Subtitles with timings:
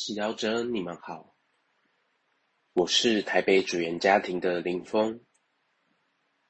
[0.00, 1.34] 祈祷者，你们好，
[2.72, 5.20] 我是台北主言家庭的林峰。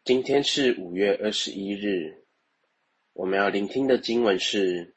[0.05, 2.27] 今天是五月二十一日，
[3.15, 4.95] 我们要聆听的经文是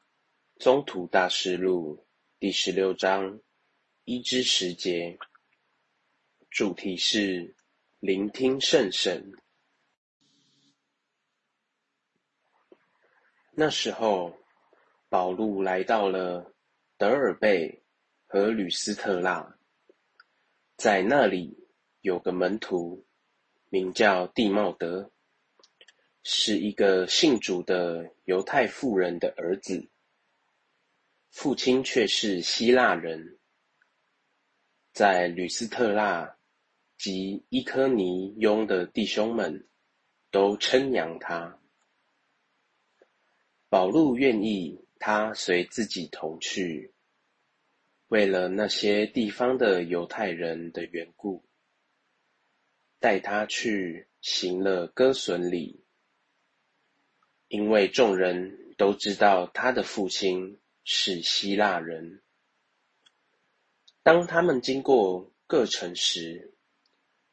[0.62, 1.96] 《宗徒大事录》
[2.38, 3.40] 第十六章
[4.04, 5.18] 一至十节，
[6.50, 7.56] 主题是
[8.00, 9.32] 聆听圣神。
[13.52, 14.36] 那时候，
[15.08, 16.54] 保禄来到了
[16.98, 17.81] 德尔贝。
[18.32, 19.58] 和吕斯特拉，
[20.78, 21.68] 在那里
[22.00, 23.04] 有个门徒，
[23.68, 25.12] 名叫弟茂德，
[26.22, 29.86] 是一个信主的犹太妇人的儿子，
[31.28, 33.38] 父亲却是希腊人。
[34.94, 36.38] 在吕斯特拉
[36.96, 39.68] 及伊科尼雍的弟兄们
[40.30, 41.58] 都称扬他。
[43.68, 46.91] 保禄愿意他随自己同去。
[48.12, 51.46] 为了那些地方的犹太人的缘故，
[52.98, 55.82] 带他去行了割损礼，
[57.48, 62.20] 因为众人都知道他的父亲是希腊人。
[64.02, 66.52] 当他们经过各城时，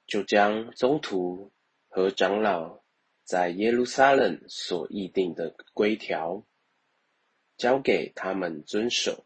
[0.07, 1.51] 就将宗徒
[1.89, 2.81] 和长老
[3.25, 6.41] 在耶路撒冷所议定的规条，
[7.57, 9.25] 交给他们遵守。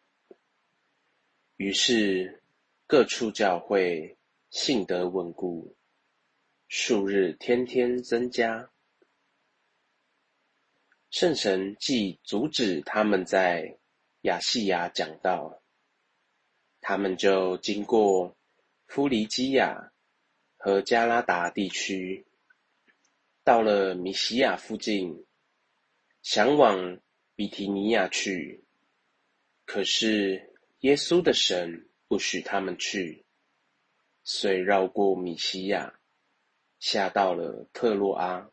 [1.56, 2.42] 于是，
[2.88, 4.18] 各处教会
[4.50, 5.76] 信德稳固，
[6.68, 8.72] 数日天天增加。
[11.12, 13.78] 圣神既阻止他们在
[14.22, 15.62] 亚细亚讲道，
[16.82, 18.36] 他们就经过
[18.88, 19.94] 腓尼基亚
[20.58, 22.26] 和加拉达地区，
[23.44, 25.24] 到了米西亚附近，
[26.24, 27.00] 想往
[27.36, 28.64] 比提尼亚去，
[29.66, 30.53] 可是，
[30.84, 33.24] 耶稣的神不许他们去，
[34.22, 35.98] 遂绕过米西亚，
[36.78, 38.52] 下到了特洛阿。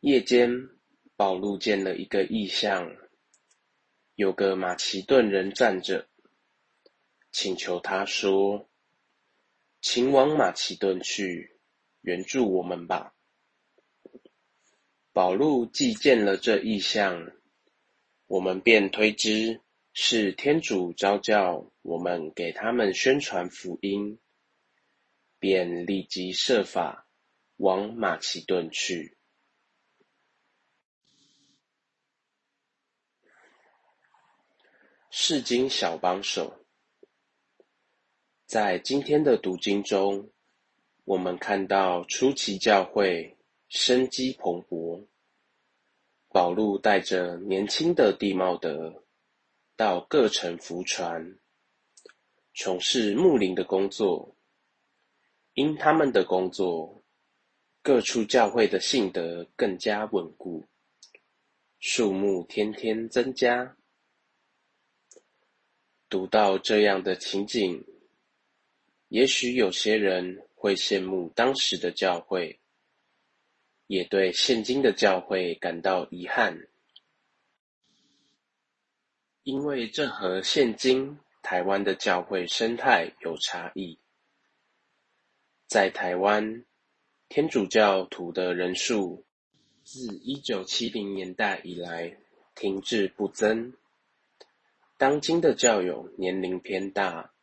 [0.00, 0.70] 夜间，
[1.16, 2.96] 保禄见了一个异象，
[4.14, 6.08] 有个马其顿人站着，
[7.30, 8.66] 请求他说
[9.82, 11.58] ：“请往马其顿去，
[12.00, 13.14] 援助我们吧。”
[15.12, 17.32] 保禄既见了这异象，
[18.26, 19.60] 我们便推知。
[19.96, 24.18] 是天主召叫我们给他们宣传福音，
[25.38, 27.06] 便立即设法
[27.58, 29.16] 往马其顿去。
[35.10, 36.66] 世经小帮手，
[38.46, 40.32] 在今天的读经中，
[41.04, 43.38] 我们看到初期教会
[43.68, 45.06] 生机蓬勃，
[46.30, 49.03] 保禄带着年轻的地茂德。
[49.76, 51.38] 到各城福船，
[52.54, 54.36] 从事牧林的工作。
[55.54, 57.04] 因他们的工作，
[57.80, 60.64] 各处教会的信德更加稳固，
[61.78, 63.76] 数目天天增加。
[66.08, 67.84] 读到这样的情景，
[69.06, 72.58] 也许有些人会羡慕当时的教会，
[73.86, 76.68] 也对现今的教会感到遗憾。
[79.44, 83.98] 因为这和现今台湾的教会生态有差异。
[85.66, 86.64] 在台湾，
[87.28, 89.22] 天主教徒的人数
[89.82, 92.16] 自一九七零年代以来
[92.54, 93.74] 停滞不增。
[94.96, 97.34] 当今的教友年龄偏大、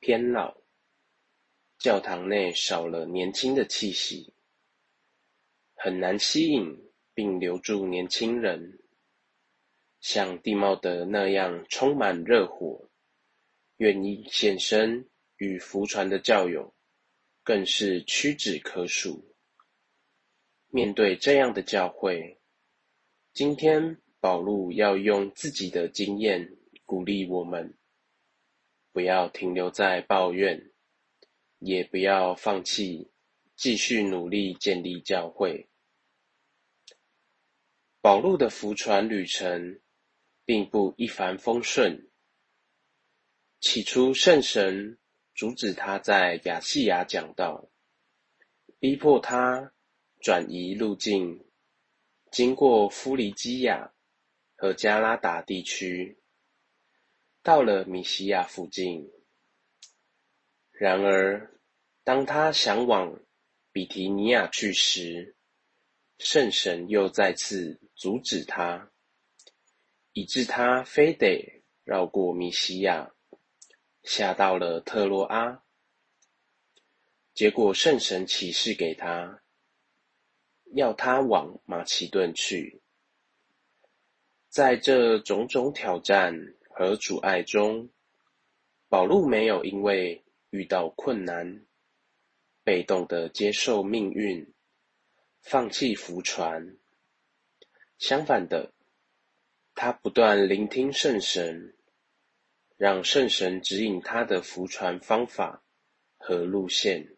[0.00, 0.56] 偏老，
[1.78, 4.32] 教堂内少了年轻的气息，
[5.74, 8.78] 很难吸引并留住年轻人。
[10.04, 12.90] 像蒂茂德那样充满热火、
[13.78, 16.74] 愿意献身与福传的教友，
[17.42, 19.34] 更是屈指可数。
[20.68, 22.38] 面对这样的教会，
[23.32, 26.54] 今天保禄要用自己的经验
[26.84, 27.74] 鼓励我们：
[28.92, 30.70] 不要停留在抱怨，
[31.60, 33.10] 也不要放弃，
[33.56, 35.66] 继续努力建立教会。
[38.02, 39.80] 保禄的福传旅程。
[40.44, 42.10] 并不一帆风顺。
[43.60, 44.98] 起初，圣神
[45.34, 47.70] 阻止他在亚细亚讲道，
[48.78, 49.72] 逼迫他
[50.20, 51.44] 转移路径，
[52.30, 53.94] 经过弗里基亚
[54.56, 56.20] 和加拉达地区，
[57.42, 59.10] 到了米西亚附近。
[60.70, 61.58] 然而，
[62.02, 63.18] 当他想往
[63.72, 65.36] 比提尼亚去时，
[66.18, 68.90] 圣神又再次阻止他。
[70.14, 73.12] 以致他非得绕过米西亚，
[74.04, 75.64] 下到了特洛阿。
[77.34, 79.42] 结果圣神启示给他，
[80.76, 82.80] 要他往马其顿去。
[84.48, 87.90] 在这种种挑战和阻碍中，
[88.88, 91.66] 保禄没有因为遇到困难，
[92.62, 94.54] 被动的接受命运，
[95.40, 96.76] 放弃福传。
[97.98, 98.73] 相反的，
[99.76, 101.74] 他不断聆听圣神，
[102.76, 105.64] 让圣神指引他的福传方法
[106.16, 107.16] 和路线，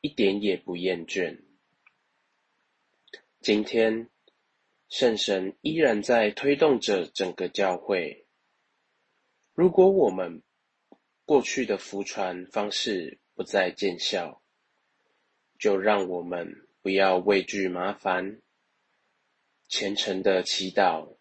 [0.00, 1.42] 一点也不厌倦。
[3.40, 4.08] 今天，
[4.88, 8.28] 圣神依然在推动着整个教会。
[9.52, 10.44] 如果我们
[11.24, 14.40] 过去的福传方式不再见效，
[15.58, 18.40] 就让我们不要畏惧麻烦，
[19.66, 21.15] 虔诚的祈祷，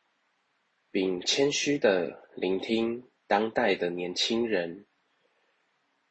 [0.95, 4.85] 并谦虚的聆听当代的年轻人，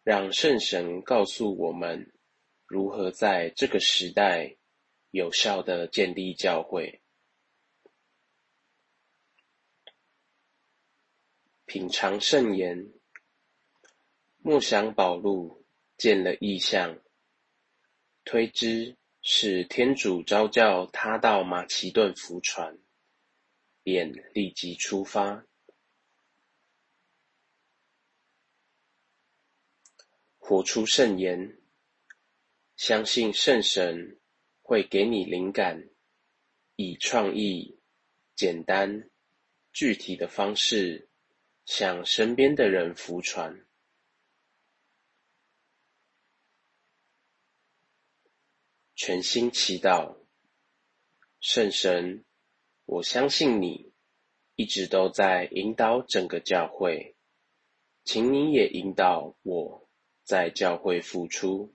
[0.02, 2.12] 让圣神告诉我们
[2.66, 4.58] 如何在这个时代
[5.10, 7.00] 有效的建立教会。
[11.64, 12.92] 品尝圣言。
[14.36, 15.64] 默想宝禄
[15.96, 17.00] 见了异象，
[18.22, 22.78] 推知是天主召叫他到马其顿福传，
[23.84, 25.46] 便立即出发。
[30.38, 31.62] 活出圣言，
[32.76, 34.20] 相信圣神
[34.62, 35.88] 会给你灵感，
[36.76, 37.78] 以创意、
[38.34, 39.10] 简单、
[39.72, 41.08] 具体的方式
[41.64, 43.66] 向身边的人福传。
[48.94, 50.16] 全心祈祷，
[51.40, 52.24] 圣神，
[52.86, 53.92] 我相信你
[54.56, 57.16] 一直都在引导整个教会，
[58.04, 59.88] 请你也引导我
[60.22, 61.74] 在教会付出。